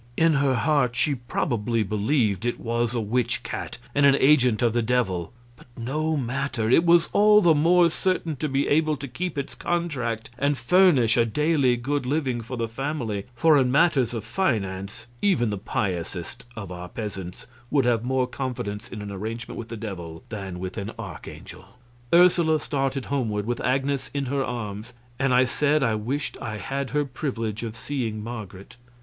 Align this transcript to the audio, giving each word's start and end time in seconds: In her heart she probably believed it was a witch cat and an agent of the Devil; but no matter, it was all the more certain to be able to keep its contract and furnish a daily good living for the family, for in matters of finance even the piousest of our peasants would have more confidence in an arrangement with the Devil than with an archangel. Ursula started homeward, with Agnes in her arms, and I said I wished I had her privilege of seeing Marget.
In 0.17 0.33
her 0.33 0.55
heart 0.55 0.95
she 0.95 1.13
probably 1.13 1.83
believed 1.83 2.43
it 2.43 2.59
was 2.59 2.95
a 2.95 2.99
witch 2.99 3.43
cat 3.43 3.77
and 3.93 4.03
an 4.03 4.15
agent 4.15 4.63
of 4.63 4.73
the 4.73 4.81
Devil; 4.81 5.31
but 5.55 5.67
no 5.77 6.17
matter, 6.17 6.71
it 6.71 6.83
was 6.83 7.07
all 7.13 7.39
the 7.39 7.53
more 7.53 7.87
certain 7.87 8.35
to 8.37 8.49
be 8.49 8.67
able 8.67 8.97
to 8.97 9.07
keep 9.07 9.37
its 9.37 9.53
contract 9.53 10.31
and 10.39 10.57
furnish 10.57 11.17
a 11.17 11.23
daily 11.27 11.77
good 11.77 12.07
living 12.07 12.41
for 12.41 12.57
the 12.57 12.67
family, 12.67 13.27
for 13.35 13.59
in 13.59 13.71
matters 13.71 14.15
of 14.15 14.25
finance 14.25 15.05
even 15.21 15.51
the 15.51 15.57
piousest 15.59 16.45
of 16.55 16.71
our 16.71 16.89
peasants 16.89 17.45
would 17.69 17.85
have 17.85 18.03
more 18.03 18.25
confidence 18.25 18.89
in 18.89 19.03
an 19.03 19.11
arrangement 19.11 19.55
with 19.59 19.69
the 19.69 19.77
Devil 19.77 20.23
than 20.29 20.57
with 20.57 20.79
an 20.79 20.89
archangel. 20.97 21.77
Ursula 22.11 22.59
started 22.59 23.05
homeward, 23.05 23.45
with 23.45 23.61
Agnes 23.61 24.09
in 24.15 24.25
her 24.25 24.43
arms, 24.43 24.93
and 25.19 25.31
I 25.31 25.45
said 25.45 25.83
I 25.83 25.93
wished 25.93 26.41
I 26.41 26.57
had 26.57 26.89
her 26.89 27.05
privilege 27.05 27.61
of 27.61 27.77
seeing 27.77 28.23
Marget. 28.23 28.77